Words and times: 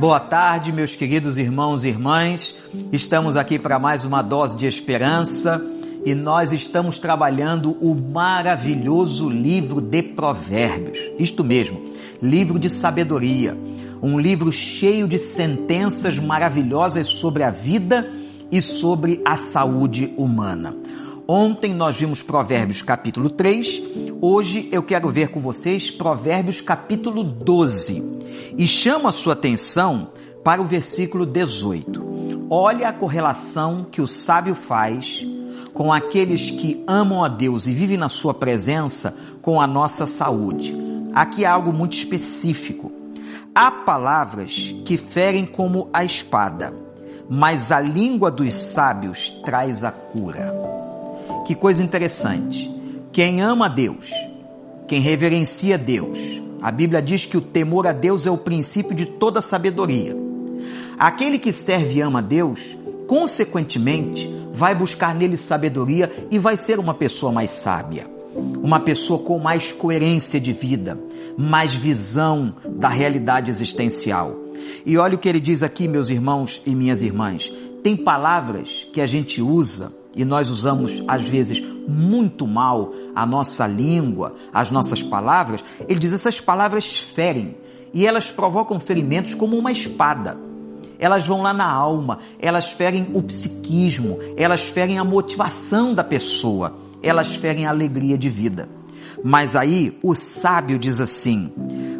Boa 0.00 0.18
tarde, 0.18 0.72
meus 0.72 0.96
queridos 0.96 1.36
irmãos 1.36 1.84
e 1.84 1.88
irmãs. 1.88 2.54
Estamos 2.90 3.36
aqui 3.36 3.58
para 3.58 3.78
mais 3.78 4.02
uma 4.02 4.22
dose 4.22 4.56
de 4.56 4.66
esperança 4.66 5.62
e 6.06 6.14
nós 6.14 6.52
estamos 6.52 6.98
trabalhando 6.98 7.72
o 7.82 7.94
maravilhoso 7.94 9.28
livro 9.28 9.78
de 9.78 10.02
Provérbios. 10.02 10.98
Isto 11.18 11.44
mesmo, 11.44 11.92
livro 12.22 12.58
de 12.58 12.70
sabedoria. 12.70 13.54
Um 14.00 14.18
livro 14.18 14.50
cheio 14.50 15.06
de 15.06 15.18
sentenças 15.18 16.18
maravilhosas 16.18 17.06
sobre 17.06 17.42
a 17.42 17.50
vida 17.50 18.10
e 18.50 18.62
sobre 18.62 19.20
a 19.22 19.36
saúde 19.36 20.14
humana. 20.16 20.74
Ontem 21.28 21.74
nós 21.74 21.94
vimos 21.96 22.22
Provérbios 22.22 22.80
capítulo 22.80 23.28
3, 23.28 23.82
hoje 24.18 24.66
eu 24.72 24.82
quero 24.82 25.10
ver 25.10 25.28
com 25.28 25.40
vocês 25.40 25.90
Provérbios 25.90 26.62
capítulo 26.62 27.22
12 27.22 28.19
e 28.56 28.66
chamo 28.66 29.08
a 29.08 29.12
sua 29.12 29.32
atenção 29.32 30.10
para 30.44 30.60
o 30.60 30.64
versículo 30.64 31.26
18. 31.26 32.48
Olha 32.48 32.88
a 32.88 32.92
correlação 32.92 33.86
que 33.90 34.00
o 34.00 34.06
sábio 34.06 34.54
faz 34.54 35.24
com 35.72 35.92
aqueles 35.92 36.50
que 36.50 36.82
amam 36.86 37.24
a 37.24 37.28
Deus 37.28 37.66
e 37.66 37.72
vivem 37.72 37.96
na 37.96 38.08
sua 38.08 38.34
presença 38.34 39.14
com 39.40 39.60
a 39.60 39.66
nossa 39.66 40.06
saúde. 40.06 40.76
Aqui 41.14 41.44
há 41.44 41.52
algo 41.52 41.72
muito 41.72 41.94
específico. 41.94 42.90
Há 43.54 43.70
palavras 43.70 44.74
que 44.84 44.96
ferem 44.96 45.44
como 45.44 45.88
a 45.92 46.04
espada, 46.04 46.72
mas 47.28 47.72
a 47.72 47.80
língua 47.80 48.30
dos 48.30 48.54
sábios 48.54 49.30
traz 49.44 49.82
a 49.82 49.90
cura. 49.90 50.54
Que 51.46 51.54
coisa 51.54 51.82
interessante. 51.82 52.70
Quem 53.12 53.40
ama 53.40 53.66
a 53.66 53.68
Deus, 53.68 54.10
quem 54.86 55.00
reverencia 55.00 55.76
Deus, 55.76 56.39
a 56.62 56.70
Bíblia 56.70 57.00
diz 57.00 57.24
que 57.24 57.36
o 57.36 57.40
temor 57.40 57.86
a 57.86 57.92
Deus 57.92 58.26
é 58.26 58.30
o 58.30 58.36
princípio 58.36 58.94
de 58.94 59.06
toda 59.06 59.40
sabedoria. 59.40 60.16
Aquele 60.98 61.38
que 61.38 61.52
serve 61.52 61.94
e 61.94 62.00
ama 62.00 62.18
a 62.18 62.22
Deus, 62.22 62.76
consequentemente, 63.06 64.30
vai 64.52 64.74
buscar 64.74 65.14
nele 65.14 65.36
sabedoria 65.36 66.28
e 66.30 66.38
vai 66.38 66.56
ser 66.56 66.78
uma 66.78 66.92
pessoa 66.92 67.32
mais 67.32 67.50
sábia, 67.50 68.06
uma 68.62 68.80
pessoa 68.80 69.18
com 69.18 69.38
mais 69.38 69.72
coerência 69.72 70.38
de 70.38 70.52
vida, 70.52 70.98
mais 71.36 71.72
visão 71.72 72.54
da 72.68 72.88
realidade 72.88 73.50
existencial. 73.50 74.36
E 74.84 74.98
olha 74.98 75.14
o 75.14 75.18
que 75.18 75.28
ele 75.28 75.40
diz 75.40 75.62
aqui, 75.62 75.88
meus 75.88 76.10
irmãos 76.10 76.60
e 76.66 76.74
minhas 76.74 77.02
irmãs. 77.02 77.50
Tem 77.82 77.96
palavras 77.96 78.86
que 78.92 79.00
a 79.00 79.06
gente 79.06 79.40
usa 79.40 79.92
e 80.14 80.24
nós 80.24 80.50
usamos 80.50 81.02
às 81.06 81.28
vezes 81.28 81.62
muito 81.88 82.46
mal 82.46 82.92
a 83.14 83.24
nossa 83.24 83.66
língua, 83.66 84.34
as 84.52 84.70
nossas 84.70 85.02
palavras, 85.02 85.62
ele 85.88 85.98
diz 85.98 86.12
essas 86.12 86.40
palavras 86.40 87.00
ferem 87.00 87.56
e 87.92 88.06
elas 88.06 88.30
provocam 88.30 88.78
ferimentos 88.78 89.34
como 89.34 89.56
uma 89.56 89.72
espada. 89.72 90.38
Elas 90.98 91.26
vão 91.26 91.40
lá 91.40 91.54
na 91.54 91.70
alma, 91.70 92.18
elas 92.38 92.72
ferem 92.72 93.10
o 93.14 93.22
psiquismo, 93.22 94.18
elas 94.36 94.64
ferem 94.68 94.98
a 94.98 95.04
motivação 95.04 95.94
da 95.94 96.04
pessoa, 96.04 96.76
elas 97.02 97.34
ferem 97.34 97.66
a 97.66 97.70
alegria 97.70 98.18
de 98.18 98.28
vida. 98.28 98.68
Mas 99.24 99.56
aí 99.56 99.98
o 100.02 100.14
sábio 100.14 100.78
diz 100.78 101.00
assim: 101.00 101.50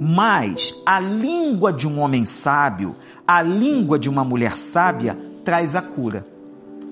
Mas 0.00 0.72
a 0.86 1.00
língua 1.00 1.72
de 1.72 1.88
um 1.88 1.98
homem 1.98 2.24
sábio, 2.24 2.94
a 3.26 3.42
língua 3.42 3.98
de 3.98 4.08
uma 4.08 4.24
mulher 4.24 4.56
sábia, 4.56 5.18
traz 5.44 5.74
a 5.74 5.82
cura. 5.82 6.33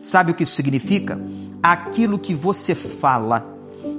Sabe 0.00 0.32
o 0.32 0.34
que 0.34 0.42
isso 0.42 0.54
significa? 0.54 1.20
Aquilo 1.62 2.18
que 2.18 2.34
você 2.34 2.74
fala, 2.74 3.44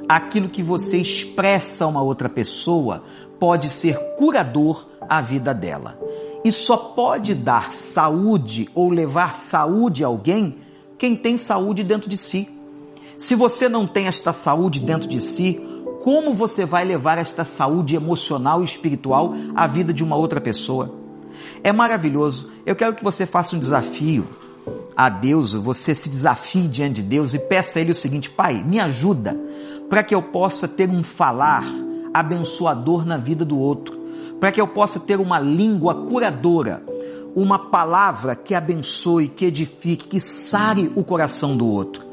aquilo 0.07 0.49
que 0.49 0.63
você 0.63 0.97
expressa 0.97 1.85
a 1.85 1.87
uma 1.87 2.01
outra 2.01 2.29
pessoa, 2.29 3.03
pode 3.39 3.69
ser 3.69 3.97
curador 4.17 4.87
à 5.01 5.21
vida 5.21 5.53
dela. 5.53 5.99
E 6.43 6.51
só 6.51 6.77
pode 6.77 7.33
dar 7.33 7.73
saúde 7.73 8.69
ou 8.73 8.89
levar 8.89 9.35
saúde 9.35 10.03
a 10.03 10.07
alguém 10.07 10.59
quem 10.97 11.15
tem 11.15 11.37
saúde 11.37 11.83
dentro 11.83 12.09
de 12.09 12.17
si. 12.17 12.49
Se 13.17 13.35
você 13.35 13.67
não 13.67 13.85
tem 13.87 14.07
esta 14.07 14.31
saúde 14.31 14.79
dentro 14.79 15.09
de 15.09 15.19
si, 15.19 15.59
como 16.03 16.33
você 16.33 16.65
vai 16.65 16.85
levar 16.85 17.17
esta 17.17 17.43
saúde 17.43 17.95
emocional 17.95 18.61
e 18.61 18.65
espiritual 18.65 19.33
à 19.55 19.67
vida 19.67 19.93
de 19.93 20.03
uma 20.03 20.15
outra 20.15 20.39
pessoa? 20.39 20.93
É 21.63 21.73
maravilhoso. 21.73 22.49
Eu 22.65 22.75
quero 22.75 22.95
que 22.95 23.03
você 23.03 23.25
faça 23.25 23.55
um 23.55 23.59
desafio 23.59 24.27
a 24.97 25.09
Deus, 25.09 25.53
você 25.53 25.93
se 25.93 26.09
desafie 26.09 26.67
diante 26.67 27.03
de 27.03 27.03
Deus 27.03 27.35
e 27.35 27.37
peça 27.37 27.77
a 27.77 27.81
Ele 27.83 27.91
o 27.91 27.95
seguinte: 27.95 28.31
Pai, 28.31 28.63
me 28.63 28.79
ajuda 28.79 29.39
para 29.87 30.01
que 30.01 30.15
eu 30.15 30.23
possa 30.23 30.67
ter 30.67 30.89
um 30.89 31.03
falar 31.03 31.63
abençoador 32.11 33.05
na 33.05 33.15
vida 33.15 33.45
do 33.45 33.59
outro, 33.59 33.95
para 34.39 34.51
que 34.51 34.59
eu 34.59 34.67
possa 34.67 34.99
ter 34.99 35.19
uma 35.19 35.39
língua 35.39 35.93
curadora, 36.07 36.83
uma 37.35 37.69
palavra 37.69 38.35
que 38.35 38.55
abençoe, 38.55 39.27
que 39.27 39.45
edifique, 39.45 40.07
que 40.07 40.19
sare 40.19 40.91
o 40.95 41.03
coração 41.03 41.55
do 41.55 41.67
outro, 41.67 42.03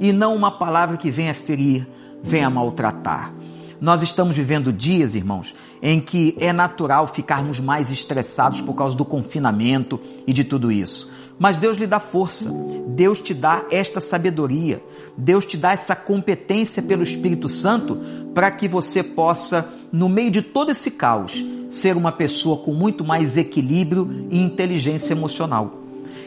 e 0.00 0.12
não 0.12 0.34
uma 0.34 0.50
palavra 0.58 0.96
que 0.96 1.12
venha 1.12 1.32
ferir, 1.32 1.86
venha 2.20 2.50
maltratar. 2.50 3.32
Nós 3.80 4.02
estamos 4.02 4.36
vivendo 4.36 4.72
dias, 4.72 5.14
irmãos, 5.14 5.54
em 5.82 6.00
que 6.00 6.36
é 6.38 6.52
natural 6.52 7.08
ficarmos 7.08 7.58
mais 7.58 7.90
estressados 7.90 8.60
por 8.60 8.74
causa 8.74 8.96
do 8.96 9.04
confinamento 9.04 10.00
e 10.26 10.32
de 10.32 10.44
tudo 10.44 10.70
isso. 10.70 11.10
Mas 11.38 11.56
Deus 11.56 11.76
lhe 11.76 11.88
dá 11.88 11.98
força, 11.98 12.50
Deus 12.86 13.18
te 13.18 13.34
dá 13.34 13.66
esta 13.68 14.00
sabedoria, 14.00 14.80
Deus 15.16 15.44
te 15.44 15.56
dá 15.56 15.72
essa 15.72 15.96
competência 15.96 16.80
pelo 16.80 17.02
Espírito 17.02 17.48
Santo 17.48 17.98
para 18.32 18.50
que 18.50 18.68
você 18.68 19.02
possa, 19.02 19.68
no 19.90 20.08
meio 20.08 20.30
de 20.30 20.40
todo 20.40 20.70
esse 20.70 20.90
caos, 20.90 21.44
ser 21.68 21.96
uma 21.96 22.12
pessoa 22.12 22.58
com 22.58 22.72
muito 22.72 23.04
mais 23.04 23.36
equilíbrio 23.36 24.26
e 24.30 24.38
inteligência 24.38 25.14
emocional. 25.14 25.80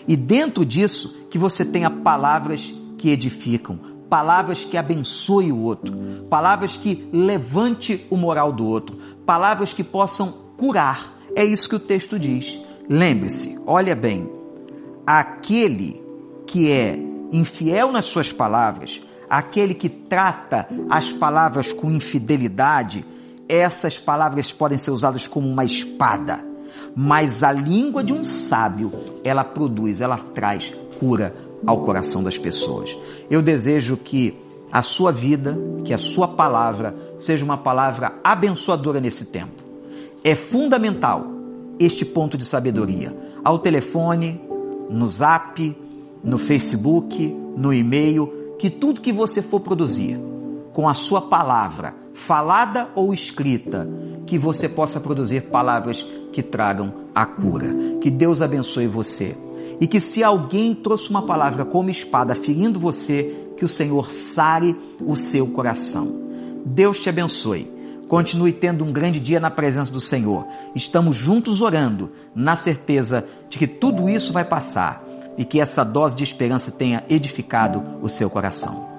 E 0.08 0.18
dentro 0.18 0.66
disso, 0.66 1.16
que 1.30 1.38
você 1.38 1.64
tenha 1.64 1.90
palavras 1.90 2.74
que 2.98 3.10
edificam, 3.10 3.80
palavras 4.10 4.64
que 4.64 4.78
abençoe 4.78 5.52
o 5.52 5.62
outro, 5.62 5.94
palavras 6.30 6.78
que 6.78 7.08
levante 7.12 8.06
o 8.10 8.18
moral 8.18 8.52
do 8.52 8.66
outro, 8.66 8.98
palavras 9.26 9.74
que 9.74 9.84
possam 9.84 10.34
curar. 10.58 11.14
É 11.36 11.44
isso 11.44 11.68
que 11.68 11.76
o 11.76 11.80
texto 11.80 12.18
diz. 12.18 12.60
Lembre-se, 12.90 13.60
olha 13.66 13.96
bem, 13.96 14.30
aquele 15.06 16.02
que 16.46 16.72
é 16.72 16.98
infiel 17.32 17.92
nas 17.92 18.06
suas 18.06 18.32
palavras, 18.32 19.02
aquele 19.30 19.74
que 19.74 19.90
trata 19.90 20.68
as 20.90 21.12
palavras 21.12 21.72
com 21.72 21.90
infidelidade, 21.90 23.06
essas 23.50 24.00
palavras 24.00 24.52
podem 24.52 24.78
ser 24.78 24.92
usadas 24.92 25.28
como 25.28 25.48
uma 25.48 25.66
espada. 25.66 26.44
Mas 26.96 27.44
a 27.44 27.52
língua 27.52 28.04
de 28.04 28.14
um 28.14 28.24
sábio, 28.24 28.92
ela 29.24 29.44
produz, 29.44 30.02
ela 30.02 30.18
traz 30.18 30.72
cura 31.00 31.36
ao 31.66 31.80
coração 31.82 32.24
das 32.24 32.38
pessoas. 32.38 32.98
Eu 33.30 33.42
desejo 33.42 33.98
que 33.98 34.38
a 34.72 34.82
sua 34.82 35.12
vida, 35.12 35.58
que 35.84 35.94
a 35.94 35.98
sua 35.98 36.28
palavra 36.28 36.96
seja 37.18 37.46
uma 37.46 37.58
palavra 37.58 38.20
abençoadora 38.24 39.00
nesse 39.00 39.26
tempo. 39.26 39.64
É 40.24 40.36
fundamental 40.36 41.26
este 41.80 42.04
ponto 42.04 42.38
de 42.38 42.46
sabedoria. 42.46 43.16
Ao 43.44 43.60
telefone, 43.60 44.42
no 44.90 45.08
Zap, 45.08 45.78
no 46.24 46.38
Facebook, 46.38 47.28
no 47.56 47.74
e-mail, 47.74 48.56
que 48.58 48.70
tudo 48.70 49.02
que 49.02 49.14
você 49.14 49.42
for 49.42 49.60
produzir 49.60 50.20
com 50.74 50.90
a 50.90 50.94
sua 50.94 51.22
palavra, 51.22 51.96
falada 52.14 52.90
ou 52.96 53.14
escrita, 53.14 53.88
que 54.26 54.38
você 54.38 54.68
possa 54.68 55.00
produzir 55.00 55.44
palavras 55.44 56.06
que 56.34 56.44
tragam 56.44 56.94
a 57.14 57.26
cura. 57.26 57.74
Que 58.02 58.10
Deus 58.10 58.42
abençoe 58.42 58.88
você. 58.88 59.38
E 59.80 59.88
que 59.88 60.00
se 60.00 60.24
alguém 60.24 60.74
trouxe 60.74 61.10
uma 61.10 61.26
palavra 61.26 61.66
como 61.66 61.90
espada 61.90 62.36
ferindo 62.36 62.80
você, 62.80 63.36
que 63.58 63.66
o 63.66 63.70
Senhor 63.70 64.10
sare 64.12 64.76
o 65.02 65.16
seu 65.16 65.48
coração. 65.48 66.14
Deus 66.66 67.00
te 67.00 67.10
abençoe. 67.10 67.74
Continue 68.08 68.54
tendo 68.54 68.84
um 68.84 68.88
grande 68.88 69.20
dia 69.20 69.40
na 69.40 69.50
presença 69.50 69.92
do 69.92 70.00
Senhor. 70.00 70.46
Estamos 70.76 71.16
juntos 71.16 71.62
orando, 71.62 72.12
na 72.36 72.56
certeza 72.56 73.26
de 73.50 73.58
que 73.58 73.68
tudo 73.68 74.10
isso 74.10 74.32
vai 74.32 74.46
passar 74.46 75.04
e 75.38 75.44
que 75.44 75.60
essa 75.60 75.84
dose 75.84 76.16
de 76.16 76.24
esperança 76.24 76.72
tenha 76.72 77.04
edificado 77.10 77.84
o 78.02 78.08
seu 78.08 78.30
coração. 78.30 78.95